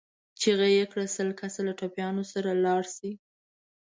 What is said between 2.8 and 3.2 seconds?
شئ.